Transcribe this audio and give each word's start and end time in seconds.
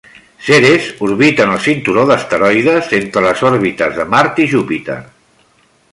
Ceres 0.45 0.87
orbita 1.07 1.43
en 1.49 1.51
el 1.57 1.61
cinturó 1.65 2.07
d'asteroides, 2.11 2.91
entre 3.01 3.25
les 3.27 3.47
òrbites 3.53 3.95
de 3.99 4.11
Mart 4.15 4.45
i 4.45 4.49
Júpiter. 4.55 4.97